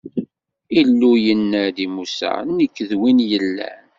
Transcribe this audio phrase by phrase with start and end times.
[0.79, 3.83] Illu yenna-d i Musa: Nekk, d Win yellan.